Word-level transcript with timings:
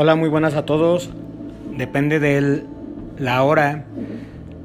Hola, 0.00 0.14
muy 0.14 0.28
buenas 0.28 0.54
a 0.54 0.64
todos. 0.64 1.10
Depende 1.76 2.20
de 2.20 2.62
la 3.18 3.42
hora 3.42 3.84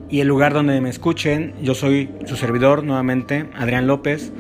y 0.08 0.20
el 0.20 0.28
lugar 0.28 0.54
donde 0.54 0.80
me 0.80 0.92
escuchen. 0.92 1.56
Yo 1.60 1.74
soy 1.74 2.12
su 2.26 2.36
servidor 2.36 2.84
nuevamente, 2.84 3.48
Adrián 3.56 3.88
López. 3.88 4.32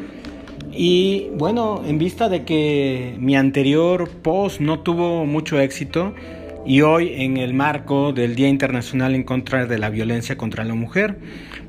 Y 0.71 1.31
bueno, 1.33 1.81
en 1.83 1.97
vista 1.97 2.29
de 2.29 2.45
que 2.45 3.15
mi 3.17 3.35
anterior 3.35 4.07
post 4.07 4.59
no 4.59 4.81
tuvo 4.81 5.25
mucho 5.25 5.59
éxito 5.59 6.13
y 6.63 6.81
hoy 6.81 7.11
en 7.23 7.37
el 7.37 7.55
marco 7.55 8.13
del 8.13 8.35
Día 8.35 8.49
Internacional 8.49 9.15
en 9.15 9.23
contra 9.23 9.65
de 9.65 9.79
la 9.79 9.89
violencia 9.89 10.37
contra 10.37 10.63
la 10.63 10.75
mujer, 10.75 11.17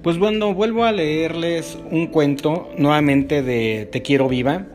pues 0.02 0.18
bueno, 0.18 0.52
vuelvo 0.52 0.84
a 0.84 0.92
leerles 0.92 1.78
un 1.90 2.08
cuento 2.08 2.68
nuevamente 2.76 3.42
de 3.42 3.88
Te 3.90 4.02
quiero 4.02 4.28
viva 4.28 4.66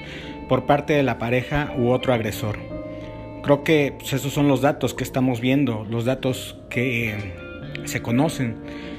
por 0.49 0.67
parte 0.67 0.95
de 0.95 1.03
la 1.03 1.19
pareja 1.19 1.75
u 1.77 1.91
otro 1.91 2.15
agresor. 2.15 2.59
Creo 3.43 3.65
que 3.65 3.95
pues, 3.99 4.13
esos 4.13 4.33
son 4.33 4.49
los 4.49 4.61
datos 4.61 4.95
que 4.95 5.05
estamos 5.05 5.41
viendo, 5.41 5.87
los 5.89 6.05
datos 6.05 6.59
que 6.71 7.15
se 7.85 8.03
conocen. 8.03 8.57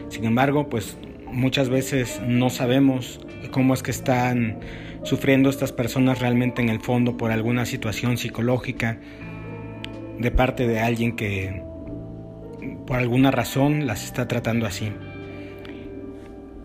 Sin 0.09 0.25
embargo, 0.25 0.69
pues 0.69 0.97
muchas 1.25 1.69
veces 1.69 2.21
no 2.25 2.49
sabemos 2.49 3.19
cómo 3.51 3.73
es 3.73 3.83
que 3.83 3.91
están 3.91 4.59
sufriendo 5.03 5.49
estas 5.49 5.71
personas 5.71 6.19
realmente 6.19 6.61
en 6.61 6.69
el 6.69 6.79
fondo 6.79 7.17
por 7.17 7.31
alguna 7.31 7.65
situación 7.65 8.17
psicológica 8.17 8.99
de 10.19 10.31
parte 10.31 10.67
de 10.67 10.79
alguien 10.79 11.15
que 11.15 11.63
por 12.85 12.97
alguna 12.97 13.31
razón 13.31 13.87
las 13.87 14.03
está 14.03 14.27
tratando 14.27 14.65
así. 14.65 14.91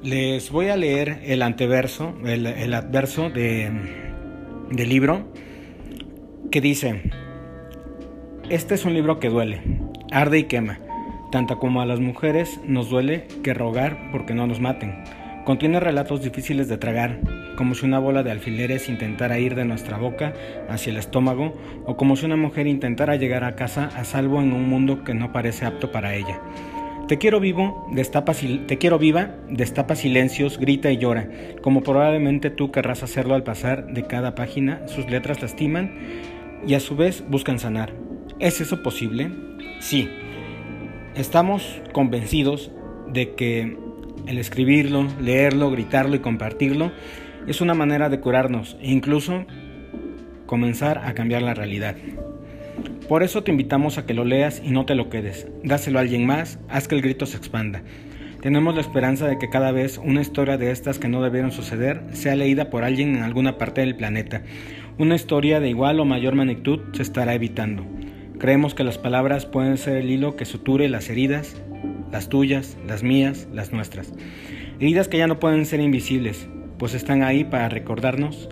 Les 0.03 0.51
voy 0.51 0.69
a 0.69 0.77
leer 0.77 1.21
el 1.25 1.43
anteverso, 1.43 2.15
el, 2.25 2.75
adverso 2.75 3.31
de, 3.31 3.71
del 4.71 4.89
libro, 4.89 5.33
que 6.51 6.61
dice, 6.61 7.03
este 8.51 8.75
es 8.75 8.85
un 8.85 8.95
libro 8.95 9.21
que 9.21 9.29
duele, 9.29 9.63
arde 10.11 10.41
y 10.41 10.45
quema, 10.45 10.81
tanto 11.31 11.59
como 11.59 11.81
a 11.81 11.87
las 11.87 12.01
mujeres 12.01 12.61
nos 12.67 12.91
duele 12.91 13.29
que 13.45 13.55
rogar 13.55 14.11
porque 14.11 14.35
no 14.35 14.47
nos 14.47 14.61
maten. 14.61 15.05
Contiene 15.45 15.81
relatos 15.81 16.23
difíciles 16.23 16.69
de 16.69 16.79
tragar, 16.79 17.21
como 17.63 17.77
si 17.77 17.87
una 17.87 18.01
bola 18.01 18.25
de 18.25 18.33
alfileres 18.33 18.89
intentara 18.89 19.39
ir 19.39 19.55
de 19.55 19.65
nuestra 19.65 19.97
boca 19.97 20.33
hacia 20.69 20.91
el 20.91 20.97
estómago, 20.97 21.55
o 21.87 21.97
como 21.97 22.17
si 22.17 22.27
una 22.27 22.35
mujer 22.35 22.67
intentara 22.67 23.15
llegar 23.15 23.45
a 23.45 23.55
casa 23.55 23.89
a 23.95 24.03
salvo 24.03 24.43
en 24.43 24.53
un 24.53 24.69
mundo 24.69 25.05
que 25.05 25.15
no 25.15 25.31
parece 25.31 25.65
apto 25.65 25.93
para 25.93 26.17
ella. 26.17 26.41
Te 27.07 27.19
quiero 27.19 27.39
vivo, 27.39 27.89
destapa, 27.93 28.33
te 28.35 28.79
quiero 28.79 28.99
viva, 28.99 29.37
destapa 29.49 29.95
silencios, 29.95 30.59
grita 30.59 30.91
y 30.91 30.99
llora, 30.99 31.31
como 31.63 31.85
probablemente 31.85 32.51
tú 32.51 32.73
querrás 32.73 33.05
hacerlo 33.05 33.37
al 33.37 33.45
pasar 33.45 33.87
de 33.93 34.09
cada 34.09 34.35
página, 34.35 34.89
sus 34.89 35.09
letras 35.09 35.41
lastiman 35.41 35.93
y 36.67 36.75
a 36.75 36.81
su 36.81 36.97
vez 36.97 37.23
buscan 37.29 37.61
sanar. 37.61 37.93
¿Es 38.41 38.61
eso 38.61 38.83
posible? 38.83 39.31
Sí. 39.79 40.09
Estamos 41.15 41.81
convencidos 41.93 42.73
de 43.07 43.37
que 43.37 43.77
el 44.27 44.39
escribirlo, 44.39 45.07
leerlo, 45.21 45.71
gritarlo 45.71 46.17
y 46.17 46.19
compartirlo 46.19 46.91
es 47.47 47.61
una 47.61 47.75
manera 47.75 48.09
de 48.09 48.21
curarnos 48.21 48.77
e 48.81 48.91
incluso 48.91 49.45
comenzar 50.47 50.99
a 50.99 51.15
cambiar 51.15 51.43
la 51.43 51.55
realidad. 51.55 51.97
Por 53.09 53.23
eso 53.23 53.43
te 53.43 53.51
invitamos 53.51 53.99
a 53.99 54.07
que 54.07 54.15
lo 54.15 54.25
leas 54.25 54.63
y 54.65 54.71
no 54.71 54.87
te 54.87 54.95
lo 54.95 55.09
quedes. 55.09 55.49
Dáselo 55.65 55.99
a 55.99 56.03
alguien 56.03 56.27
más, 56.27 56.59
haz 56.69 56.89
que 56.89 56.95
el 56.95 57.03
grito 57.03 57.27
se 57.27 57.37
expanda. 57.37 57.83
Tenemos 58.41 58.75
la 58.75 58.81
esperanza 58.81 59.27
de 59.27 59.39
que 59.39 59.51
cada 59.51 59.71
vez 59.71 59.99
una 59.99 60.21
historia 60.21 60.57
de 60.57 60.71
estas 60.71 60.99
que 60.99 61.09
no 61.09 61.23
debieron 61.23 61.53
suceder 61.53 62.03
sea 62.13 62.35
leída 62.35 62.71
por 62.71 62.85
alguien 62.85 63.17
en 63.17 63.23
alguna 63.23 63.57
parte 63.59 63.83
del 63.83 63.97
planeta. 63.97 64.43
Una 64.99 65.15
historia 65.15 65.61
de 65.61 65.69
igual 65.69 66.01
o 66.01 66.05
mayor 66.05 66.35
magnitud 66.35 66.81
se 66.93 67.03
estará 67.03 67.35
evitando. 67.35 67.85
Creemos 68.39 68.75
que 68.75 68.83
las 68.83 68.99
palabras 68.99 69.47
pueden 69.47 69.79
ser 69.79 69.97
el 69.97 70.11
hilo 70.11 70.35
que 70.35 70.45
suture 70.45 70.89
las 70.89 71.09
heridas, 71.09 71.63
las 72.11 72.29
tuyas, 72.29 72.77
las 72.87 73.03
mías, 73.03 73.49
las 73.53 73.73
nuestras. 73.73 74.13
Heridas 74.81 75.07
que 75.07 75.19
ya 75.19 75.29
no 75.29 75.39
pueden 75.39 75.65
ser 75.65 75.81
invisibles, 75.81 76.49
pues 76.83 76.95
están 76.95 77.23
ahí 77.23 77.45
para 77.45 77.69
recordarnos 77.69 78.49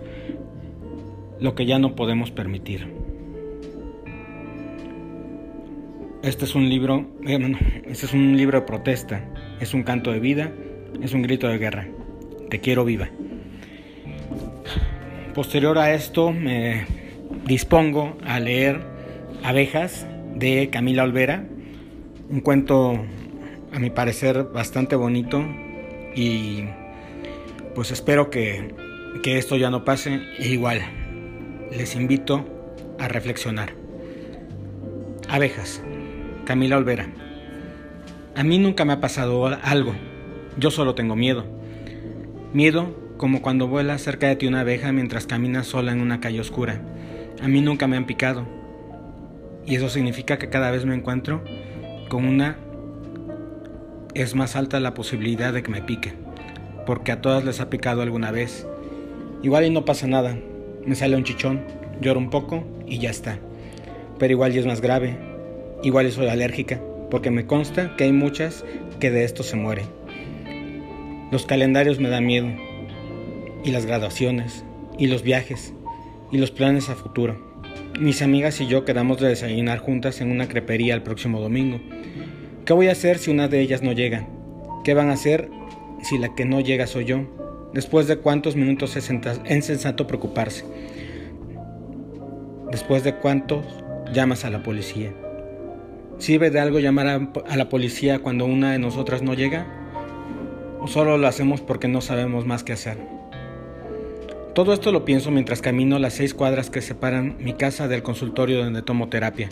lo 1.41 1.53
que 1.53 1.65
ya 1.65 1.79
no 1.79 1.97
podemos 1.97 2.31
permitir. 2.31 2.87
Este 6.23 6.45
es 6.45 6.55
un 6.55 6.69
libro, 6.69 7.09
eh, 7.27 7.57
este 7.87 8.05
es 8.05 8.13
un 8.13 8.37
libro 8.37 8.61
de 8.61 8.65
protesta, 8.65 9.29
es 9.59 9.73
un 9.73 9.83
canto 9.83 10.13
de 10.13 10.21
vida, 10.21 10.49
es 11.03 11.13
un 11.13 11.23
grito 11.23 11.49
de 11.49 11.57
guerra. 11.57 11.89
Te 12.49 12.61
quiero 12.61 12.85
viva. 12.85 13.09
Posterior 15.33 15.77
a 15.77 15.93
esto 15.93 16.31
me 16.31 16.85
dispongo 17.45 18.15
a 18.25 18.39
leer 18.39 18.79
Abejas 19.43 20.07
de 20.35 20.69
Camila 20.69 21.03
Olvera, 21.03 21.45
un 22.29 22.39
cuento 22.39 22.97
a 23.73 23.79
mi 23.79 23.89
parecer 23.89 24.45
bastante 24.53 24.95
bonito 24.95 25.43
y 26.15 26.63
pues 27.75 27.91
espero 27.91 28.29
que, 28.29 28.73
que 29.23 29.37
esto 29.37 29.57
ya 29.57 29.69
no 29.69 29.85
pase. 29.85 30.21
E 30.37 30.49
igual, 30.49 30.81
les 31.71 31.95
invito 31.95 32.45
a 32.99 33.07
reflexionar. 33.07 33.73
Abejas, 35.29 35.81
Camila 36.45 36.77
Olvera. 36.77 37.09
A 38.35 38.43
mí 38.43 38.59
nunca 38.59 38.85
me 38.85 38.93
ha 38.93 38.99
pasado 38.99 39.47
algo, 39.47 39.93
yo 40.57 40.71
solo 40.71 40.95
tengo 40.95 41.15
miedo. 41.15 41.45
Miedo 42.53 42.95
como 43.17 43.41
cuando 43.41 43.67
vuela 43.67 43.97
cerca 43.97 44.27
de 44.27 44.35
ti 44.35 44.47
una 44.47 44.61
abeja 44.61 44.91
mientras 44.91 45.27
caminas 45.27 45.67
sola 45.67 45.91
en 45.91 46.01
una 46.01 46.19
calle 46.19 46.39
oscura. 46.39 46.81
A 47.41 47.47
mí 47.47 47.61
nunca 47.61 47.87
me 47.87 47.97
han 47.97 48.05
picado. 48.05 48.47
Y 49.65 49.75
eso 49.75 49.89
significa 49.89 50.37
que 50.37 50.49
cada 50.49 50.71
vez 50.71 50.85
me 50.85 50.95
encuentro 50.95 51.43
con 52.09 52.25
una 52.25 52.57
es 54.13 54.35
más 54.35 54.55
alta 54.55 54.79
la 54.79 54.93
posibilidad 54.93 55.53
de 55.53 55.63
que 55.63 55.71
me 55.71 55.81
pique, 55.81 56.13
porque 56.91 57.13
a 57.13 57.21
todas 57.21 57.45
les 57.45 57.61
ha 57.61 57.69
picado 57.69 58.01
alguna 58.01 58.31
vez. 58.31 58.67
Igual 59.43 59.63
y 59.63 59.69
no 59.69 59.85
pasa 59.85 60.07
nada, 60.07 60.37
me 60.85 60.93
sale 60.95 61.15
un 61.15 61.23
chichón, 61.23 61.61
lloro 62.01 62.19
un 62.19 62.29
poco 62.29 62.65
y 62.85 62.99
ya 62.99 63.09
está. 63.09 63.39
Pero 64.19 64.33
igual 64.33 64.53
y 64.53 64.59
es 64.59 64.65
más 64.65 64.81
grave, 64.81 65.15
igual 65.83 66.07
y 66.07 66.11
soy 66.11 66.27
alérgica, 66.27 66.81
porque 67.09 67.31
me 67.31 67.45
consta 67.45 67.95
que 67.95 68.03
hay 68.03 68.11
muchas 68.11 68.65
que 68.99 69.09
de 69.09 69.23
esto 69.23 69.41
se 69.41 69.55
mueren. 69.55 69.85
Los 71.31 71.45
calendarios 71.45 71.97
me 72.01 72.09
dan 72.09 72.25
miedo, 72.25 72.49
y 73.63 73.71
las 73.71 73.85
graduaciones, 73.85 74.65
y 74.97 75.07
los 75.07 75.23
viajes, 75.23 75.73
y 76.29 76.39
los 76.39 76.51
planes 76.51 76.89
a 76.89 76.95
futuro. 76.95 77.39
Mis 78.01 78.21
amigas 78.21 78.59
y 78.59 78.67
yo 78.67 78.83
quedamos 78.83 79.17
de 79.21 79.29
desayunar 79.29 79.79
juntas 79.79 80.19
en 80.19 80.29
una 80.29 80.49
crepería 80.49 80.93
el 80.93 81.03
próximo 81.03 81.39
domingo. 81.39 81.79
¿Qué 82.65 82.73
voy 82.73 82.89
a 82.89 82.91
hacer 82.91 83.17
si 83.17 83.31
una 83.31 83.47
de 83.47 83.61
ellas 83.61 83.81
no 83.81 83.93
llega? 83.93 84.27
¿Qué 84.83 84.93
van 84.93 85.09
a 85.09 85.13
hacer 85.13 85.60
si 86.03 86.17
la 86.17 86.35
que 86.35 86.45
no 86.45 86.59
llega 86.59 86.87
soy 86.87 87.05
yo? 87.05 87.21
Después 87.73 88.07
de 88.07 88.17
cuántos 88.17 88.55
minutos 88.55 88.95
es 88.95 89.05
sensato 89.05 90.07
preocuparse. 90.07 90.65
Después 92.69 93.03
de 93.03 93.15
cuántos 93.15 93.65
llamas 94.13 94.45
a 94.45 94.49
la 94.49 94.63
policía. 94.63 95.13
¿Sirve 96.17 96.51
de 96.51 96.59
algo 96.59 96.79
llamar 96.79 97.07
a, 97.07 97.55
la 97.55 97.69
policía 97.69 98.19
cuando 98.19 98.45
una 98.45 98.73
de 98.73 98.79
nosotras 98.79 99.21
no 99.21 99.33
llega? 99.33 99.65
¿O 100.79 100.87
solo 100.87 101.17
lo 101.17 101.27
hacemos 101.27 101.61
porque 101.61 101.87
no 101.87 102.01
sabemos 102.01 102.45
más 102.45 102.63
qué 102.63 102.73
hacer? 102.73 102.97
Todo 104.53 104.73
esto 104.73 104.91
lo 104.91 105.05
pienso 105.05 105.31
mientras 105.31 105.61
camino 105.61 105.97
las 105.97 106.13
seis 106.13 106.33
cuadras 106.33 106.69
que 106.69 106.81
separan 106.81 107.37
mi 107.39 107.53
casa 107.53 107.87
del 107.87 108.03
consultorio 108.03 108.63
donde 108.63 108.81
tomo 108.81 109.07
terapia. 109.09 109.49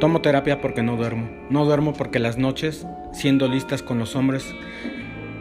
Tomo 0.00 0.20
terapia 0.20 0.60
porque 0.60 0.82
no 0.82 0.96
duermo. 0.96 1.28
No 1.50 1.64
duermo 1.64 1.94
porque 1.94 2.18
las 2.18 2.38
noches, 2.38 2.86
siendo 3.12 3.48
listas 3.48 3.82
con 3.82 3.98
los 3.98 4.14
hombres 4.14 4.54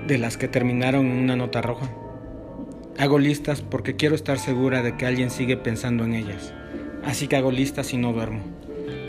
de 0.08 0.18
las 0.18 0.38
que 0.38 0.48
terminaron 0.48 1.06
en 1.08 1.18
una 1.18 1.36
nota 1.36 1.62
roja. 1.62 1.90
Hago 2.98 3.20
listas 3.20 3.62
porque 3.62 3.96
quiero 3.96 4.16
estar 4.16 4.40
segura 4.40 4.82
de 4.82 4.96
que 4.96 5.06
alguien 5.06 5.30
sigue 5.30 5.58
pensando 5.58 6.06
en 6.06 6.16
ellas. 6.16 6.54
Así 7.04 7.28
que 7.28 7.36
hago 7.36 7.52
listas 7.52 7.94
y 7.94 7.98
no 7.98 8.14
duermo. 8.14 8.40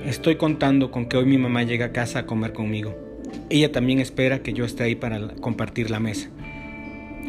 Estoy 0.04 0.36
contando 0.36 0.90
con 0.90 1.06
que 1.06 1.16
hoy 1.16 1.24
mi 1.24 1.38
mamá 1.38 1.62
llegue 1.62 1.84
a 1.84 1.92
casa 1.92 2.20
a 2.20 2.26
comer 2.26 2.52
conmigo. 2.52 2.96
Ella 3.48 3.72
también 3.72 4.00
espera 4.00 4.42
que 4.42 4.52
yo 4.52 4.64
esté 4.64 4.82
ahí 4.82 4.94
para 4.94 5.28
compartir 5.36 5.90
la 5.90 6.00
mesa. 6.00 6.28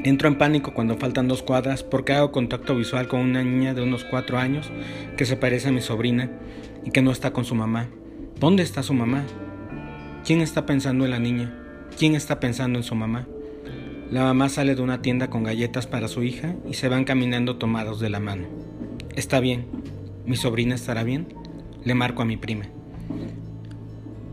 Entro 0.03 0.27
en 0.27 0.37
pánico 0.37 0.73
cuando 0.73 0.97
faltan 0.97 1.27
dos 1.27 1.43
cuadras 1.43 1.83
porque 1.83 2.13
hago 2.13 2.31
contacto 2.31 2.75
visual 2.75 3.07
con 3.07 3.19
una 3.19 3.43
niña 3.43 3.73
de 3.73 3.83
unos 3.83 4.03
cuatro 4.03 4.37
años 4.37 4.71
que 5.17 5.25
se 5.25 5.37
parece 5.37 5.69
a 5.69 5.71
mi 5.71 5.81
sobrina 5.81 6.31
y 6.85 6.91
que 6.91 7.01
no 7.01 7.11
está 7.11 7.31
con 7.31 7.45
su 7.45 7.53
mamá. 7.53 7.87
¿Dónde 8.39 8.63
está 8.63 8.81
su 8.81 8.93
mamá? 8.93 9.23
¿Quién 10.25 10.41
está 10.41 10.65
pensando 10.65 11.05
en 11.05 11.11
la 11.11 11.19
niña? 11.19 11.53
¿Quién 11.97 12.15
está 12.15 12.39
pensando 12.39 12.79
en 12.79 12.83
su 12.83 12.95
mamá? 12.95 13.27
La 14.11 14.23
mamá 14.23 14.49
sale 14.49 14.73
de 14.73 14.81
una 14.81 15.03
tienda 15.03 15.29
con 15.29 15.43
galletas 15.43 15.85
para 15.85 16.07
su 16.07 16.23
hija 16.23 16.55
y 16.67 16.73
se 16.73 16.89
van 16.89 17.03
caminando 17.03 17.57
tomados 17.57 17.99
de 17.99 18.09
la 18.09 18.19
mano. 18.19 18.47
Está 19.15 19.39
bien. 19.39 19.67
¿Mi 20.25 20.35
sobrina 20.35 20.73
estará 20.73 21.03
bien? 21.03 21.27
Le 21.83 21.93
marco 21.93 22.23
a 22.23 22.25
mi 22.25 22.35
prima. 22.35 22.65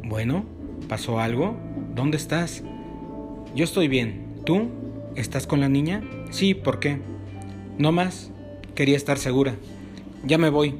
Bueno, 0.03 0.47
¿pasó 0.89 1.21
algo? 1.21 1.59
¿Dónde 1.95 2.17
estás? 2.17 2.65
Yo 3.55 3.65
estoy 3.65 3.89
bien. 3.89 4.37
¿Tú? 4.47 4.71
¿Estás 5.15 5.47
con 5.47 5.61
la 5.61 5.69
niña? 5.69 6.03
Sí, 6.31 6.55
¿por 6.55 6.81
qué? 6.81 6.99
No 7.77 7.93
más. 7.93 8.31
Quería 8.75 8.97
estar 8.97 9.19
segura. 9.19 9.57
Ya 10.25 10.39
me 10.39 10.49
voy. 10.49 10.75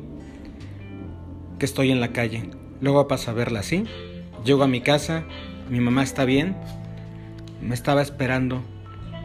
Que 1.59 1.67
estoy 1.67 1.91
en 1.91 2.01
la 2.01 2.13
calle. 2.13 2.49
Luego 2.81 3.09
paso 3.09 3.31
a 3.31 3.35
verla 3.35 3.61
así. 3.61 3.85
Llego 4.43 4.63
a 4.63 4.69
mi 4.69 4.81
casa, 4.81 5.25
mi 5.69 5.81
mamá 5.81 6.03
está 6.03 6.25
bien. 6.25 6.57
Me 7.61 7.75
estaba 7.75 8.01
esperando 8.01 8.63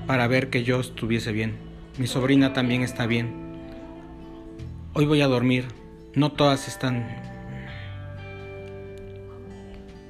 para 0.07 0.27
ver 0.27 0.49
que 0.49 0.63
yo 0.63 0.79
estuviese 0.79 1.31
bien. 1.31 1.57
Mi 1.97 2.07
sobrina 2.07 2.53
también 2.53 2.81
está 2.81 3.05
bien. 3.05 3.33
Hoy 4.93 5.05
voy 5.05 5.21
a 5.21 5.27
dormir. 5.27 5.65
No 6.15 6.31
todas 6.31 6.67
están... 6.67 7.07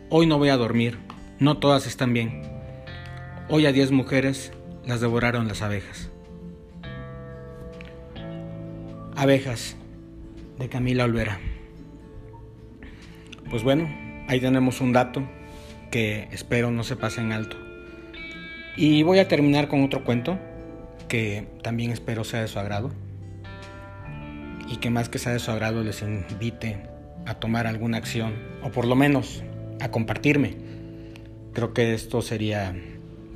Hoy 0.10 0.26
no 0.26 0.38
voy 0.38 0.50
a 0.50 0.58
dormir. 0.58 0.98
No 1.40 1.58
todas 1.58 1.88
están 1.88 2.14
bien. 2.14 2.42
Hoy 3.50 3.66
a 3.66 3.72
diez 3.72 3.92
mujeres 3.92 4.54
las 4.86 5.02
devoraron 5.02 5.48
las 5.48 5.62
abejas. 5.62 6.12
Abejas 9.16 9.76
de 10.58 10.70
Camila 10.70 11.04
Olvera. 11.04 11.40
Pues 13.50 13.64
bueno, 13.64 13.90
ahí 14.28 14.40
tenemos 14.40 14.82
un 14.82 14.94
dato 14.94 15.24
que 15.92 16.28
espero 16.32 16.72
no 16.72 16.84
se 16.84 16.96
pase 16.96 17.22
en 17.22 17.34
alto. 17.34 17.61
Y 18.78 19.04
voy 19.04 19.20
a 19.20 19.28
terminar 19.28 19.68
con 19.68 19.84
otro 19.84 20.04
cuento 20.04 20.40
que 21.08 21.48
también 21.62 21.92
espero 21.92 22.24
sea 22.24 22.42
de 22.42 22.48
su 22.48 22.60
agrado. 22.60 22.92
Y 24.70 24.78
que 24.78 24.90
más 24.90 25.10
que 25.10 25.20
sea 25.20 25.34
de 25.34 25.40
su 25.40 25.52
agrado 25.52 25.84
les 25.84 26.02
invite 26.02 26.84
a 27.26 27.36
tomar 27.36 27.68
alguna 27.68 27.98
acción 27.98 28.34
o 28.64 28.72
por 28.72 28.86
lo 28.86 28.96
menos 28.96 29.44
a 29.82 29.92
compartirme. 29.92 30.56
Creo 31.54 31.74
que 31.74 31.94
esto 31.94 32.22
sería 32.22 32.74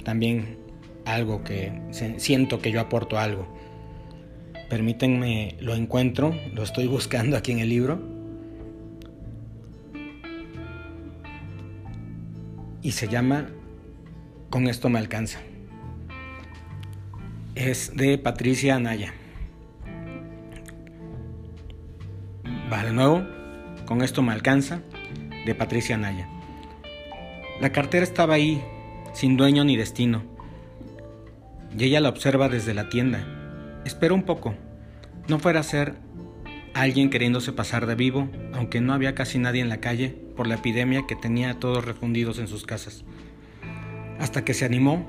también 0.03 0.57
algo 1.05 1.43
que 1.43 1.73
siento 2.17 2.59
que 2.59 2.71
yo 2.71 2.79
aporto 2.79 3.19
algo. 3.19 3.47
Permítanme, 4.69 5.57
lo 5.59 5.75
encuentro, 5.75 6.33
lo 6.53 6.63
estoy 6.63 6.87
buscando 6.87 7.37
aquí 7.37 7.51
en 7.51 7.59
el 7.59 7.69
libro 7.69 8.15
y 12.81 12.91
se 12.91 13.07
llama 13.07 13.49
Con 14.55 14.69
esto 14.69 14.87
me 14.87 14.99
alcanza. 14.99 15.41
Es 17.55 17.91
de 17.93 18.17
Patricia 18.17 18.77
Anaya. 18.77 19.13
Va 22.71 22.85
de 22.85 22.93
nuevo, 22.93 23.27
Con 23.85 24.01
esto 24.01 24.21
me 24.21 24.31
alcanza, 24.31 24.79
de 25.45 25.55
Patricia 25.55 25.95
Anaya. 25.95 26.29
La 27.59 27.73
cartera 27.73 28.05
estaba 28.05 28.35
ahí, 28.35 28.63
sin 29.13 29.35
dueño 29.35 29.65
ni 29.65 29.75
destino. 29.75 30.23
Y 31.77 31.83
ella 31.83 31.99
la 31.99 32.07
observa 32.07 32.47
desde 32.47 32.73
la 32.73 32.87
tienda. 32.87 33.27
Espera 33.83 34.13
un 34.13 34.23
poco. 34.23 34.55
No 35.27 35.37
fuera 35.37 35.59
a 35.59 35.63
ser 35.63 35.95
alguien 36.73 37.09
queriéndose 37.09 37.51
pasar 37.51 37.87
de 37.87 37.95
vivo, 37.95 38.29
aunque 38.53 38.79
no 38.79 38.93
había 38.93 39.15
casi 39.15 39.37
nadie 39.37 39.59
en 39.59 39.67
la 39.67 39.81
calle 39.81 40.15
por 40.37 40.47
la 40.47 40.55
epidemia 40.55 41.03
que 41.05 41.17
tenía 41.17 41.59
todos 41.59 41.83
refundidos 41.83 42.39
en 42.39 42.47
sus 42.47 42.65
casas. 42.65 43.03
Hasta 44.19 44.43
que 44.43 44.53
se 44.53 44.65
animó, 44.65 45.05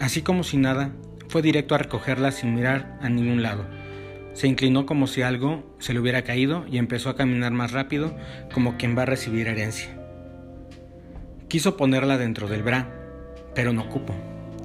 así 0.00 0.22
como 0.22 0.44
si 0.44 0.56
nada, 0.56 0.92
fue 1.28 1.42
directo 1.42 1.74
a 1.74 1.78
recogerla 1.78 2.30
sin 2.30 2.54
mirar 2.54 2.98
a 3.00 3.08
ningún 3.08 3.42
lado. 3.42 3.66
Se 4.34 4.48
inclinó 4.48 4.84
como 4.86 5.06
si 5.06 5.22
algo 5.22 5.64
se 5.78 5.92
le 5.92 6.00
hubiera 6.00 6.22
caído 6.22 6.66
y 6.70 6.78
empezó 6.78 7.08
a 7.08 7.16
caminar 7.16 7.52
más 7.52 7.72
rápido 7.72 8.16
como 8.52 8.76
quien 8.76 8.96
va 8.96 9.02
a 9.02 9.06
recibir 9.06 9.48
herencia. 9.48 9.96
Quiso 11.48 11.76
ponerla 11.76 12.18
dentro 12.18 12.48
del 12.48 12.62
bra, 12.62 12.88
pero 13.54 13.72
no 13.72 13.88
cupo. 13.88 14.14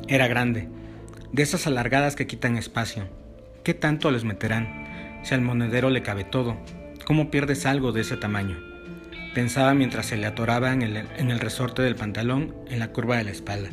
Era 0.07 0.27
grande, 0.27 0.67
de 1.31 1.43
esas 1.43 1.67
alargadas 1.67 2.15
que 2.15 2.27
quitan 2.27 2.57
espacio. 2.57 3.07
¿Qué 3.63 3.73
tanto 3.73 4.09
les 4.09 4.23
meterán? 4.23 5.21
Si 5.23 5.35
al 5.35 5.41
monedero 5.41 5.89
le 5.89 6.01
cabe 6.01 6.23
todo, 6.23 6.57
¿cómo 7.05 7.29
pierdes 7.29 7.65
algo 7.65 7.91
de 7.91 8.01
ese 8.01 8.17
tamaño? 8.17 8.68
Pensaba 9.39 9.73
mientras 9.73 10.07
se 10.07 10.17
le 10.17 10.25
atoraba 10.25 10.73
en 10.73 10.81
el, 10.81 11.39
resorte 11.39 11.81
del 11.81 11.95
pantalón, 11.95 12.53
en 12.67 12.77
la 12.77 12.91
curva 12.91 13.15
de 13.15 13.23
la 13.23 13.31
espalda. 13.31 13.69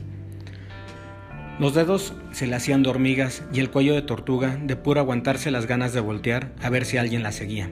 Los 1.59 1.75
dedos 1.75 2.15
se 2.31 2.47
le 2.47 2.55
hacían 2.55 2.85
dormigas 2.85 3.43
y 3.53 3.59
el 3.59 3.73
cuello 3.73 3.97
de 3.97 4.03
tortuga 4.03 4.61
de 4.63 4.77
puro 4.77 5.01
aguantarse 5.01 5.51
las 5.51 5.67
ganas 5.67 5.93
de 5.93 5.99
voltear 5.99 6.53
a 6.63 6.71
ver 6.71 6.85
si 6.85 6.99
alguien 6.99 7.25
la 7.25 7.33
seguía. 7.33 7.69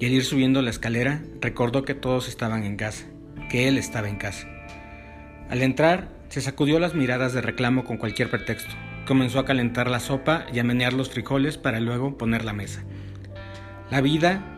Y 0.00 0.06
al 0.06 0.12
ir 0.12 0.24
subiendo 0.24 0.60
la 0.60 0.70
escalera, 0.70 1.22
recordó 1.40 1.84
que 1.84 1.94
todos 1.94 2.26
estaban 2.26 2.64
en 2.64 2.76
casa, 2.76 3.04
que 3.48 3.68
él 3.68 3.78
estaba 3.78 4.08
en 4.08 4.16
casa. 4.16 4.48
Al 5.50 5.62
entrar, 5.62 6.08
se 6.30 6.40
sacudió 6.40 6.80
las 6.80 6.96
miradas 6.96 7.32
de 7.32 7.42
reclamo 7.42 7.84
con 7.84 7.96
cualquier 7.96 8.28
pretexto, 8.28 8.74
Comenzó 9.06 9.38
a 9.38 9.44
calentar 9.44 9.88
la 9.88 10.00
sopa 10.00 10.46
y 10.52 10.58
a 10.58 10.64
menear 10.64 10.94
los 10.94 11.10
frijoles 11.10 11.58
para 11.58 11.78
luego 11.78 12.18
poner 12.18 12.44
la 12.44 12.54
mesa. 12.54 12.82
La 13.90 14.00
vida 14.00 14.53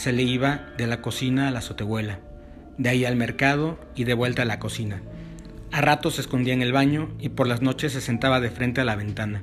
se 0.00 0.14
le 0.14 0.22
iba 0.22 0.62
de 0.78 0.86
la 0.86 1.02
cocina 1.02 1.46
a 1.46 1.50
la 1.50 1.58
azotehuela, 1.58 2.20
de 2.78 2.88
ahí 2.88 3.04
al 3.04 3.16
mercado 3.16 3.78
y 3.94 4.04
de 4.04 4.14
vuelta 4.14 4.40
a 4.40 4.44
la 4.46 4.58
cocina. 4.58 5.02
A 5.72 5.82
ratos 5.82 6.14
se 6.14 6.22
escondía 6.22 6.54
en 6.54 6.62
el 6.62 6.72
baño 6.72 7.10
y 7.18 7.28
por 7.28 7.46
las 7.46 7.60
noches 7.60 7.92
se 7.92 8.00
sentaba 8.00 8.40
de 8.40 8.48
frente 8.48 8.80
a 8.80 8.86
la 8.86 8.96
ventana. 8.96 9.42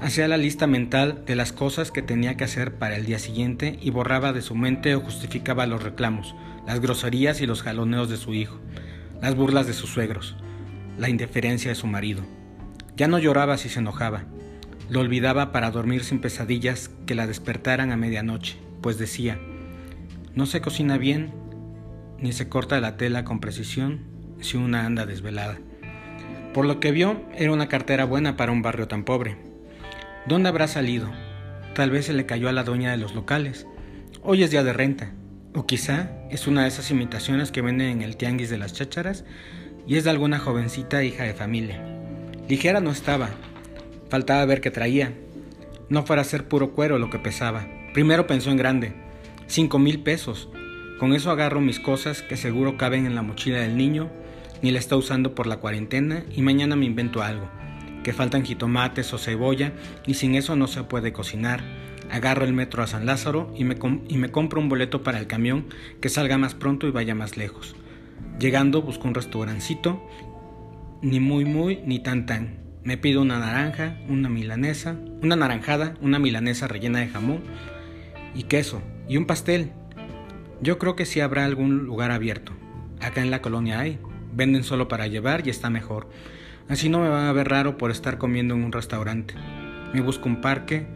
Hacía 0.00 0.26
la 0.26 0.38
lista 0.38 0.66
mental 0.66 1.24
de 1.26 1.36
las 1.36 1.52
cosas 1.52 1.90
que 1.90 2.00
tenía 2.00 2.38
que 2.38 2.44
hacer 2.44 2.76
para 2.76 2.96
el 2.96 3.04
día 3.04 3.18
siguiente 3.18 3.78
y 3.78 3.90
borraba 3.90 4.32
de 4.32 4.40
su 4.40 4.54
mente 4.54 4.94
o 4.94 5.02
justificaba 5.02 5.66
los 5.66 5.82
reclamos, 5.82 6.34
las 6.66 6.80
groserías 6.80 7.42
y 7.42 7.46
los 7.46 7.62
jaloneos 7.62 8.08
de 8.08 8.16
su 8.16 8.32
hijo, 8.32 8.58
las 9.20 9.34
burlas 9.34 9.66
de 9.66 9.74
sus 9.74 9.90
suegros, 9.90 10.34
la 10.96 11.10
indiferencia 11.10 11.68
de 11.68 11.74
su 11.74 11.86
marido. 11.86 12.22
Ya 12.96 13.06
no 13.06 13.18
lloraba 13.18 13.58
si 13.58 13.68
se 13.68 13.80
enojaba. 13.80 14.24
Lo 14.88 15.00
olvidaba 15.00 15.52
para 15.52 15.70
dormir 15.70 16.04
sin 16.04 16.22
pesadillas 16.22 16.90
que 17.04 17.14
la 17.14 17.26
despertaran 17.26 17.92
a 17.92 17.98
medianoche, 17.98 18.56
pues 18.80 18.96
decía, 18.96 19.38
no 20.34 20.46
se 20.46 20.60
cocina 20.60 20.98
bien 20.98 21.32
ni 22.18 22.32
se 22.32 22.48
corta 22.48 22.80
la 22.80 22.96
tela 22.96 23.24
con 23.24 23.40
precisión 23.40 24.00
si 24.40 24.56
una 24.56 24.86
anda 24.86 25.06
desvelada. 25.06 25.58
Por 26.52 26.64
lo 26.64 26.80
que 26.80 26.92
vio, 26.92 27.20
era 27.34 27.52
una 27.52 27.68
cartera 27.68 28.04
buena 28.04 28.36
para 28.36 28.52
un 28.52 28.62
barrio 28.62 28.88
tan 28.88 29.04
pobre. 29.04 29.36
¿Dónde 30.26 30.48
habrá 30.48 30.68
salido? 30.68 31.10
Tal 31.74 31.90
vez 31.90 32.06
se 32.06 32.12
le 32.12 32.26
cayó 32.26 32.48
a 32.48 32.52
la 32.52 32.64
dueña 32.64 32.90
de 32.90 32.96
los 32.96 33.14
locales. 33.14 33.66
Hoy 34.22 34.42
es 34.42 34.50
día 34.50 34.62
de 34.62 34.72
renta. 34.72 35.12
O 35.54 35.66
quizá 35.66 36.10
es 36.30 36.46
una 36.46 36.62
de 36.62 36.68
esas 36.68 36.90
imitaciones 36.90 37.52
que 37.52 37.60
venden 37.60 37.88
en 37.88 38.02
el 38.02 38.16
tianguis 38.16 38.50
de 38.50 38.58
las 38.58 38.72
chácharas 38.72 39.24
y 39.86 39.96
es 39.96 40.04
de 40.04 40.10
alguna 40.10 40.38
jovencita 40.38 41.04
hija 41.04 41.24
de 41.24 41.34
familia. 41.34 41.84
Ligera 42.48 42.80
no 42.80 42.90
estaba. 42.90 43.30
Faltaba 44.08 44.44
ver 44.46 44.60
qué 44.60 44.70
traía. 44.70 45.12
No 45.88 46.06
fuera 46.06 46.22
a 46.22 46.24
ser 46.24 46.48
puro 46.48 46.72
cuero 46.72 46.98
lo 46.98 47.10
que 47.10 47.18
pesaba. 47.18 47.66
Primero 47.92 48.26
pensó 48.26 48.50
en 48.50 48.56
grande. 48.56 49.03
Cinco 49.46 49.78
mil 49.78 50.00
pesos. 50.00 50.48
Con 50.98 51.12
eso 51.12 51.30
agarro 51.30 51.60
mis 51.60 51.78
cosas 51.78 52.22
que 52.22 52.36
seguro 52.36 52.78
caben 52.78 53.04
en 53.04 53.14
la 53.14 53.22
mochila 53.22 53.58
del 53.58 53.76
niño, 53.76 54.10
ni 54.62 54.70
la 54.70 54.78
está 54.78 54.96
usando 54.96 55.34
por 55.34 55.46
la 55.46 55.58
cuarentena, 55.58 56.24
y 56.34 56.40
mañana 56.40 56.76
me 56.76 56.86
invento 56.86 57.22
algo. 57.22 57.48
Que 58.02 58.14
faltan 58.14 58.44
jitomates 58.44 59.12
o 59.12 59.18
cebolla, 59.18 59.72
y 60.06 60.14
sin 60.14 60.34
eso 60.34 60.56
no 60.56 60.66
se 60.66 60.82
puede 60.84 61.12
cocinar. 61.12 61.62
Agarro 62.10 62.44
el 62.44 62.54
metro 62.54 62.82
a 62.82 62.86
San 62.86 63.06
Lázaro 63.06 63.52
y 63.56 63.64
me, 63.64 63.76
y 64.08 64.16
me 64.16 64.30
compro 64.30 64.60
un 64.60 64.68
boleto 64.68 65.02
para 65.02 65.18
el 65.18 65.26
camión 65.26 65.66
que 66.00 66.08
salga 66.08 66.38
más 66.38 66.54
pronto 66.54 66.86
y 66.86 66.90
vaya 66.90 67.14
más 67.14 67.36
lejos. 67.36 67.76
Llegando 68.38 68.82
busco 68.82 69.08
un 69.08 69.14
restaurancito 69.14 70.02
ni 71.02 71.20
muy 71.20 71.44
muy 71.44 71.80
ni 71.84 71.98
tan 71.98 72.26
tan. 72.26 72.58
Me 72.82 72.98
pido 72.98 73.22
una 73.22 73.38
naranja, 73.38 73.98
una 74.08 74.28
milanesa, 74.28 74.96
una 75.22 75.36
naranjada, 75.36 75.94
una 76.00 76.18
milanesa 76.18 76.68
rellena 76.68 77.00
de 77.00 77.08
jamón 77.08 77.40
y 78.34 78.44
queso 78.44 78.82
y 79.08 79.16
un 79.16 79.26
pastel. 79.26 79.72
Yo 80.60 80.78
creo 80.78 80.96
que 80.96 81.06
sí 81.06 81.20
habrá 81.20 81.44
algún 81.44 81.84
lugar 81.84 82.10
abierto. 82.10 82.52
Acá 83.00 83.22
en 83.22 83.30
la 83.30 83.42
colonia 83.42 83.80
hay. 83.80 83.98
Venden 84.32 84.64
solo 84.64 84.88
para 84.88 85.06
llevar 85.06 85.46
y 85.46 85.50
está 85.50 85.70
mejor. 85.70 86.08
Así 86.68 86.88
no 86.88 87.00
me 87.00 87.08
van 87.08 87.26
a 87.26 87.32
ver 87.32 87.48
raro 87.48 87.76
por 87.76 87.90
estar 87.90 88.18
comiendo 88.18 88.54
en 88.54 88.64
un 88.64 88.72
restaurante. 88.72 89.34
Me 89.92 90.00
busco 90.00 90.28
un 90.28 90.40
parque 90.40 90.86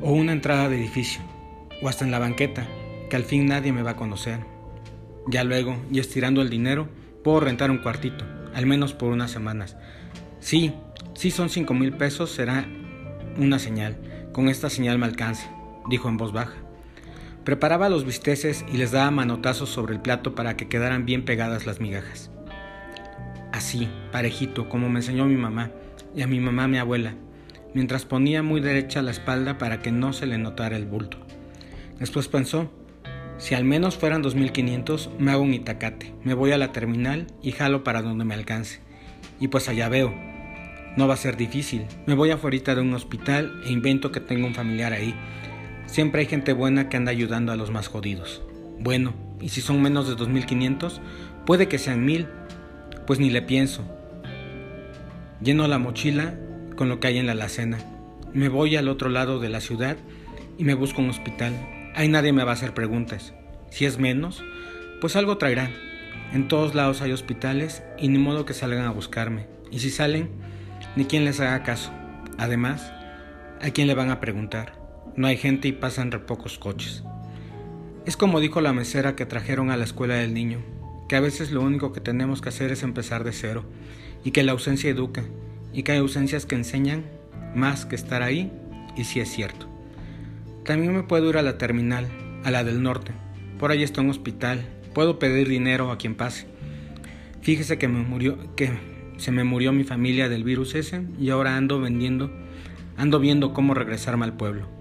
o 0.00 0.12
una 0.12 0.32
entrada 0.32 0.68
de 0.68 0.78
edificio, 0.78 1.22
o 1.82 1.88
hasta 1.88 2.04
en 2.04 2.10
la 2.10 2.18
banqueta, 2.18 2.66
que 3.08 3.16
al 3.16 3.24
fin 3.24 3.46
nadie 3.46 3.72
me 3.72 3.82
va 3.82 3.92
a 3.92 3.96
conocer. 3.96 4.40
Ya 5.26 5.44
luego, 5.44 5.76
y 5.90 5.98
estirando 5.98 6.42
el 6.42 6.50
dinero, 6.50 6.88
puedo 7.24 7.40
rentar 7.40 7.70
un 7.70 7.78
cuartito, 7.78 8.24
al 8.54 8.66
menos 8.66 8.94
por 8.94 9.12
unas 9.12 9.30
semanas. 9.30 9.76
Sí, 10.38 10.72
sí 11.14 11.30
son 11.30 11.50
cinco 11.50 11.74
mil 11.74 11.92
pesos, 11.92 12.30
será 12.30 12.66
una 13.36 13.58
señal. 13.58 13.98
Con 14.32 14.48
esta 14.48 14.70
señal 14.70 14.98
me 14.98 15.06
alcance, 15.06 15.48
dijo 15.88 16.08
en 16.08 16.16
voz 16.16 16.32
baja. 16.32 16.54
Preparaba 17.44 17.88
los 17.88 18.04
bisteces 18.04 18.64
y 18.72 18.76
les 18.76 18.92
daba 18.92 19.10
manotazos 19.10 19.70
sobre 19.70 19.94
el 19.94 20.00
plato 20.00 20.34
para 20.34 20.56
que 20.56 20.68
quedaran 20.68 21.06
bien 21.06 21.24
pegadas 21.24 21.66
las 21.66 21.80
migajas. 21.80 22.30
Así, 23.52 23.88
parejito, 24.12 24.68
como 24.68 24.88
me 24.88 25.00
enseñó 25.00 25.26
mi 25.26 25.36
mamá, 25.36 25.70
y 26.14 26.22
a 26.22 26.26
mi 26.26 26.38
mamá 26.40 26.68
mi 26.68 26.78
abuela, 26.78 27.14
mientras 27.74 28.04
ponía 28.04 28.42
muy 28.42 28.60
derecha 28.60 29.02
la 29.02 29.10
espalda 29.10 29.58
para 29.58 29.80
que 29.80 29.90
no 29.90 30.12
se 30.12 30.26
le 30.26 30.38
notara 30.38 30.76
el 30.76 30.86
bulto. 30.86 31.18
Después 31.98 32.28
pensó, 32.28 32.70
si 33.38 33.54
al 33.54 33.64
menos 33.64 33.96
fueran 33.96 34.20
2500, 34.20 35.10
me 35.18 35.32
hago 35.32 35.42
un 35.42 35.54
itacate, 35.54 36.14
me 36.22 36.34
voy 36.34 36.52
a 36.52 36.58
la 36.58 36.72
terminal 36.72 37.26
y 37.42 37.52
jalo 37.52 37.84
para 37.84 38.02
donde 38.02 38.26
me 38.26 38.34
alcance. 38.34 38.80
Y 39.40 39.48
pues 39.48 39.68
allá 39.68 39.88
veo. 39.88 40.14
No 40.96 41.08
va 41.08 41.14
a 41.14 41.16
ser 41.16 41.36
difícil. 41.36 41.86
Me 42.06 42.14
voy 42.14 42.30
afuera 42.30 42.74
de 42.74 42.80
un 42.80 42.92
hospital 42.92 43.62
e 43.64 43.70
invento 43.72 44.12
que 44.12 44.20
tengo 44.20 44.46
un 44.46 44.54
familiar 44.54 44.92
ahí. 44.92 45.14
Siempre 45.90 46.20
hay 46.20 46.28
gente 46.28 46.52
buena 46.52 46.88
que 46.88 46.96
anda 46.96 47.10
ayudando 47.10 47.50
a 47.50 47.56
los 47.56 47.72
más 47.72 47.88
jodidos. 47.88 48.42
Bueno, 48.78 49.12
y 49.40 49.48
si 49.48 49.60
son 49.60 49.82
menos 49.82 50.08
de 50.08 50.14
2500, 50.14 51.00
puede 51.44 51.66
que 51.66 51.78
sean 51.78 52.04
mil. 52.04 52.28
Pues 53.08 53.18
ni 53.18 53.28
le 53.28 53.42
pienso. 53.42 53.84
Lleno 55.42 55.66
la 55.66 55.80
mochila 55.80 56.38
con 56.76 56.88
lo 56.88 57.00
que 57.00 57.08
hay 57.08 57.18
en 57.18 57.26
la 57.26 57.32
alacena. 57.32 57.78
Me 58.32 58.48
voy 58.48 58.76
al 58.76 58.88
otro 58.88 59.08
lado 59.08 59.40
de 59.40 59.48
la 59.48 59.60
ciudad 59.60 59.96
y 60.58 60.62
me 60.62 60.74
busco 60.74 61.02
un 61.02 61.10
hospital. 61.10 61.54
Ahí 61.96 62.06
nadie 62.06 62.32
me 62.32 62.44
va 62.44 62.52
a 62.52 62.54
hacer 62.54 62.72
preguntas. 62.72 63.34
Si 63.70 63.84
es 63.84 63.98
menos, 63.98 64.44
pues 65.00 65.16
algo 65.16 65.38
traerá. 65.38 65.70
En 66.32 66.46
todos 66.46 66.76
lados 66.76 67.02
hay 67.02 67.10
hospitales 67.10 67.82
y 67.98 68.06
ni 68.06 68.18
modo 68.18 68.44
que 68.44 68.54
salgan 68.54 68.84
a 68.84 68.92
buscarme. 68.92 69.48
Y 69.72 69.80
si 69.80 69.90
salen, 69.90 70.30
ni 70.94 71.06
quien 71.06 71.24
les 71.24 71.40
haga 71.40 71.64
caso. 71.64 71.90
Además, 72.38 72.92
¿a 73.60 73.70
quién 73.70 73.88
le 73.88 73.94
van 73.94 74.10
a 74.10 74.20
preguntar? 74.20 74.79
No 75.16 75.26
hay 75.26 75.36
gente 75.36 75.68
y 75.68 75.72
pasan 75.72 76.12
re 76.12 76.20
pocos 76.20 76.58
coches. 76.58 77.02
Es 78.06 78.16
como 78.16 78.40
dijo 78.40 78.60
la 78.60 78.72
mesera 78.72 79.16
que 79.16 79.26
trajeron 79.26 79.70
a 79.70 79.76
la 79.76 79.84
escuela 79.84 80.14
del 80.14 80.32
niño, 80.32 80.60
que 81.08 81.16
a 81.16 81.20
veces 81.20 81.50
lo 81.50 81.62
único 81.62 81.92
que 81.92 82.00
tenemos 82.00 82.40
que 82.40 82.48
hacer 82.48 82.70
es 82.72 82.82
empezar 82.82 83.24
de 83.24 83.32
cero, 83.32 83.64
y 84.24 84.30
que 84.30 84.42
la 84.42 84.52
ausencia 84.52 84.90
educa, 84.90 85.24
y 85.72 85.82
que 85.82 85.92
hay 85.92 85.98
ausencias 85.98 86.46
que 86.46 86.54
enseñan 86.54 87.04
más 87.54 87.86
que 87.86 87.96
estar 87.96 88.22
ahí, 88.22 88.52
y 88.96 89.04
si 89.04 89.20
es 89.20 89.30
cierto. 89.30 89.66
También 90.64 90.94
me 90.94 91.02
puedo 91.02 91.28
ir 91.28 91.36
a 91.36 91.42
la 91.42 91.58
terminal, 91.58 92.06
a 92.44 92.50
la 92.50 92.64
del 92.64 92.82
norte. 92.82 93.12
Por 93.58 93.70
ahí 93.70 93.82
está 93.82 94.00
un 94.00 94.10
hospital. 94.10 94.64
Puedo 94.94 95.18
pedir 95.18 95.48
dinero 95.48 95.90
a 95.90 95.98
quien 95.98 96.14
pase. 96.14 96.46
Fíjese 97.42 97.78
que 97.78 97.88
me 97.88 98.00
murió, 98.02 98.54
que 98.56 98.70
se 99.16 99.32
me 99.32 99.44
murió 99.44 99.72
mi 99.72 99.84
familia 99.84 100.28
del 100.28 100.44
virus 100.44 100.74
ese 100.74 101.02
y 101.18 101.30
ahora 101.30 101.56
ando 101.56 101.80
vendiendo, 101.80 102.30
ando 102.96 103.20
viendo 103.20 103.52
cómo 103.52 103.74
regresarme 103.74 104.24
al 104.24 104.36
pueblo. 104.36 104.79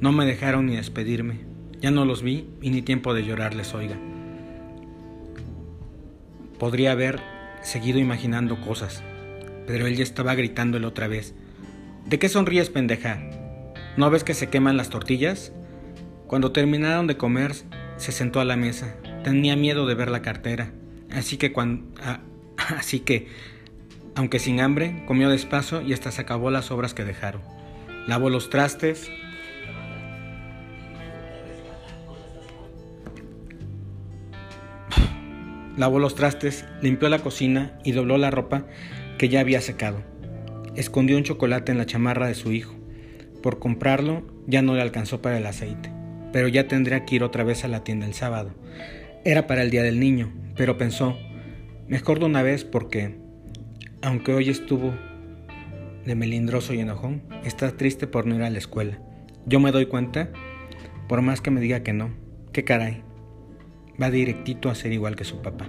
No 0.00 0.12
me 0.12 0.26
dejaron 0.26 0.66
ni 0.66 0.76
despedirme. 0.76 1.40
Ya 1.80 1.90
no 1.90 2.04
los 2.04 2.22
vi 2.22 2.48
y 2.60 2.70
ni 2.70 2.82
tiempo 2.82 3.14
de 3.14 3.24
llorarles, 3.24 3.74
oiga. 3.74 3.96
Podría 6.58 6.92
haber 6.92 7.20
seguido 7.62 7.98
imaginando 7.98 8.60
cosas, 8.60 9.02
pero 9.66 9.86
él 9.86 9.96
ya 9.96 10.02
estaba 10.02 10.34
gritándole 10.34 10.86
otra 10.86 11.08
vez. 11.08 11.34
¿De 12.06 12.18
qué 12.18 12.28
sonríes, 12.28 12.70
pendeja? 12.70 13.20
¿No 13.96 14.10
ves 14.10 14.24
que 14.24 14.34
se 14.34 14.48
queman 14.48 14.76
las 14.76 14.90
tortillas? 14.90 15.52
Cuando 16.26 16.52
terminaron 16.52 17.06
de 17.06 17.16
comer, 17.16 17.54
se 17.96 18.12
sentó 18.12 18.40
a 18.40 18.44
la 18.44 18.56
mesa. 18.56 18.96
Tenía 19.24 19.56
miedo 19.56 19.86
de 19.86 19.94
ver 19.94 20.10
la 20.10 20.22
cartera, 20.22 20.72
así 21.10 21.36
que 21.36 21.52
cuando, 21.52 21.86
así 22.76 23.00
que, 23.00 23.28
aunque 24.14 24.38
sin 24.38 24.60
hambre, 24.60 25.02
comió 25.06 25.28
despacio 25.28 25.82
y 25.82 25.92
hasta 25.92 26.10
se 26.10 26.22
acabó 26.22 26.50
las 26.50 26.70
obras 26.70 26.94
que 26.94 27.04
dejaron. 27.04 27.42
Lavó 28.06 28.30
los 28.30 28.50
trastes. 28.50 29.10
Lavó 35.76 35.98
los 35.98 36.14
trastes, 36.14 36.64
limpió 36.80 37.08
la 37.08 37.18
cocina 37.18 37.78
y 37.84 37.92
dobló 37.92 38.16
la 38.16 38.30
ropa 38.30 38.64
que 39.18 39.28
ya 39.28 39.40
había 39.40 39.60
secado. 39.60 40.02
Escondió 40.74 41.16
un 41.16 41.22
chocolate 41.22 41.72
en 41.72 41.78
la 41.78 41.86
chamarra 41.86 42.28
de 42.28 42.34
su 42.34 42.52
hijo. 42.52 42.74
Por 43.42 43.58
comprarlo 43.58 44.22
ya 44.46 44.62
no 44.62 44.74
le 44.74 44.82
alcanzó 44.82 45.20
para 45.20 45.38
el 45.38 45.46
aceite, 45.46 45.90
pero 46.32 46.48
ya 46.48 46.66
tendría 46.66 47.04
que 47.04 47.16
ir 47.16 47.22
otra 47.22 47.44
vez 47.44 47.64
a 47.64 47.68
la 47.68 47.84
tienda 47.84 48.06
el 48.06 48.14
sábado. 48.14 48.54
Era 49.24 49.46
para 49.46 49.62
el 49.62 49.70
día 49.70 49.82
del 49.82 50.00
niño, 50.00 50.32
pero 50.56 50.78
pensó, 50.78 51.16
mejor 51.88 52.20
de 52.20 52.26
una 52.26 52.42
vez 52.42 52.64
porque, 52.64 53.16
aunque 54.02 54.32
hoy 54.32 54.48
estuvo 54.48 54.94
de 56.06 56.14
melindroso 56.14 56.72
y 56.72 56.80
enojón, 56.80 57.22
está 57.44 57.76
triste 57.76 58.06
por 58.06 58.26
no 58.26 58.36
ir 58.36 58.42
a 58.42 58.50
la 58.50 58.58
escuela. 58.58 58.98
Yo 59.44 59.60
me 59.60 59.72
doy 59.72 59.86
cuenta, 59.86 60.30
por 61.08 61.20
más 61.22 61.40
que 61.40 61.50
me 61.50 61.60
diga 61.60 61.82
que 61.82 61.92
no, 61.92 62.10
qué 62.52 62.64
caray, 62.64 63.02
va 64.00 64.10
directito 64.10 64.70
a 64.70 64.74
ser 64.74 64.92
igual 64.92 65.16
que 65.16 65.24
su 65.24 65.42
papá. 65.42 65.68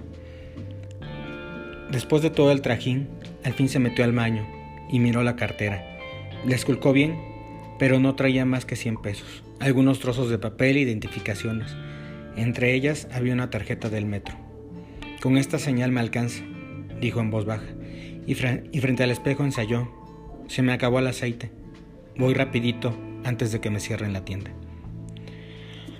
Después 1.90 2.22
de 2.22 2.30
todo 2.30 2.52
el 2.52 2.60
trajín, 2.60 3.08
al 3.44 3.54
fin 3.54 3.68
se 3.68 3.78
metió 3.78 4.04
al 4.04 4.12
baño 4.12 4.46
y 4.90 5.00
miró 5.00 5.22
la 5.22 5.36
cartera. 5.36 5.98
Le 6.46 6.54
esculcó 6.54 6.92
bien, 6.92 7.18
pero 7.78 7.98
no 7.98 8.14
traía 8.14 8.44
más 8.44 8.64
que 8.64 8.76
100 8.76 9.00
pesos, 9.00 9.42
algunos 9.60 10.00
trozos 10.00 10.30
de 10.30 10.38
papel 10.38 10.76
e 10.76 10.80
identificaciones. 10.80 11.74
Entre 12.36 12.74
ellas 12.74 13.08
había 13.12 13.32
una 13.32 13.50
tarjeta 13.50 13.88
del 13.88 14.06
metro. 14.06 14.36
Con 15.22 15.38
esta 15.38 15.58
señal 15.58 15.90
me 15.90 16.00
alcanza, 16.00 16.44
dijo 17.00 17.20
en 17.20 17.30
voz 17.30 17.44
baja, 17.44 17.66
y, 18.26 18.32
y 18.32 18.80
frente 18.80 19.02
al 19.02 19.10
espejo 19.10 19.44
ensayó. 19.44 19.88
Se 20.46 20.62
me 20.62 20.72
acabó 20.72 20.98
el 20.98 21.06
aceite. 21.06 21.50
Voy 22.16 22.34
rapidito 22.34 22.96
antes 23.24 23.50
de 23.52 23.60
que 23.60 23.70
me 23.70 23.80
cierren 23.80 24.12
la 24.12 24.24
tienda. 24.24 24.50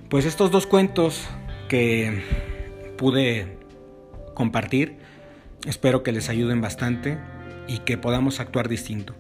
Pues 0.09 0.25
estos 0.25 0.51
dos 0.51 0.67
cuentos 0.67 1.29
que 1.69 2.23
pude 2.97 3.59
compartir, 4.35 4.99
espero 5.67 6.03
que 6.03 6.13
les 6.13 6.29
ayuden 6.29 6.61
bastante 6.61 7.19
y 7.67 7.79
que 7.81 7.99
podamos 7.99 8.41
actuar 8.41 8.69
distinto. 8.69 9.15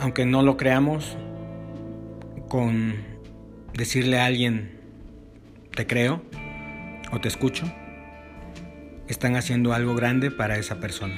Aunque 0.00 0.26
no 0.26 0.42
lo 0.42 0.56
creamos, 0.56 1.16
con 2.48 2.94
decirle 3.72 4.18
a 4.18 4.26
alguien, 4.26 4.78
te 5.74 5.86
creo 5.86 6.22
o 7.12 7.20
te 7.20 7.28
escucho, 7.28 7.66
están 9.08 9.36
haciendo 9.36 9.72
algo 9.72 9.94
grande 9.94 10.30
para 10.30 10.56
esa 10.56 10.80
persona, 10.80 11.14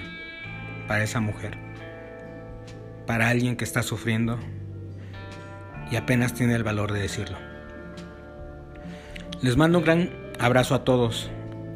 para 0.89 1.05
esa 1.05 1.21
mujer, 1.21 1.57
para 3.07 3.29
alguien 3.29 3.57
que 3.57 3.65
está 3.65 3.83
sufriendo 3.83 4.39
y 5.91 5.97
apenas 5.97 6.35
tiene 6.35 6.55
el 6.55 6.65
valor 6.65 6.93
de 6.93 7.01
decirlo. 7.01 7.46
Les 9.43 9.57
mando 9.57 9.79
un 9.79 9.85
gran 9.85 10.11
abrazo 10.39 10.75
a 10.75 10.85
todos 10.85 11.31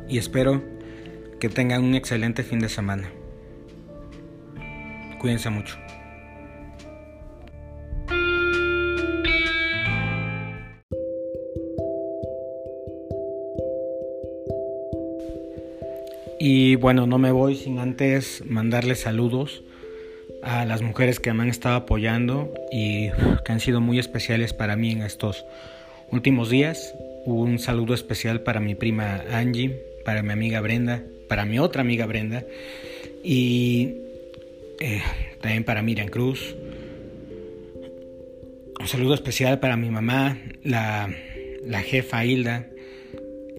y 0.08 0.18
espero 0.18 0.62
que 1.38 1.48
tengan 1.48 1.84
un 1.84 1.94
excelente 1.94 2.42
fin 2.42 2.58
de 2.58 2.68
semana. 2.68 3.10
Cuídense 5.20 5.50
mucho. 5.50 5.76
Y 16.42 16.76
bueno, 16.76 17.06
no 17.06 17.18
me 17.18 17.32
voy 17.32 17.54
sin 17.54 17.78
antes 17.78 18.42
mandarles 18.46 19.00
saludos 19.00 19.62
a 20.42 20.64
las 20.64 20.80
mujeres 20.80 21.20
que 21.20 21.34
me 21.34 21.42
han 21.42 21.50
estado 21.50 21.76
apoyando 21.76 22.54
y 22.72 23.10
que 23.44 23.52
han 23.52 23.60
sido 23.60 23.82
muy 23.82 23.98
especiales 23.98 24.54
para 24.54 24.74
mí 24.76 24.92
en 24.92 25.02
estos 25.02 25.44
últimos 26.10 26.48
días. 26.48 26.94
Un 27.24 27.58
saludo 27.58 27.94
especial 27.94 28.42
para 28.42 28.60
mi 28.60 28.74
prima 28.74 29.22
Angie, 29.30 29.82
para 30.04 30.22
mi 30.22 30.32
amiga 30.32 30.60
Brenda, 30.60 31.04
para 31.28 31.44
mi 31.44 31.58
otra 31.58 31.82
amiga 31.82 32.06
Brenda 32.06 32.44
y 33.22 33.96
eh, 34.80 35.02
también 35.40 35.64
para 35.64 35.82
Miriam 35.82 36.08
Cruz. 36.08 36.56
Un 38.80 38.88
saludo 38.88 39.14
especial 39.14 39.60
para 39.60 39.76
mi 39.76 39.90
mamá, 39.90 40.38
la, 40.64 41.14
la 41.64 41.82
jefa 41.82 42.24
Hilda 42.24 42.66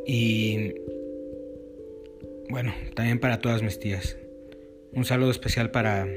y 0.07 0.73
bueno, 2.49 2.73
también 2.95 3.19
para 3.19 3.39
todas 3.39 3.61
mis 3.61 3.79
tías. 3.79 4.17
Un 4.93 5.05
saludo 5.05 5.31
especial 5.31 5.71
para 5.71 6.07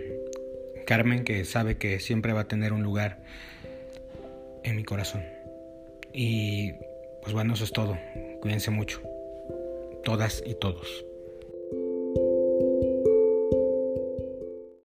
Carmen, 0.87 1.25
que 1.25 1.45
sabe 1.45 1.77
que 1.77 2.01
siempre 2.01 2.33
va 2.33 2.41
a 2.41 2.49
tener 2.49 2.73
un 2.73 2.83
lugar 2.83 3.23
en 4.65 4.77
mi 4.77 4.85
corazón. 4.85 5.23
Y 6.13 6.73
pues 7.25 7.33
bueno, 7.33 7.55
eso 7.55 7.65
es 7.65 7.73
todo. 7.73 7.99
Cuídense 8.43 8.71
mucho. 8.71 9.01
Todas 10.05 10.43
y 10.45 10.55
todos. 10.55 11.07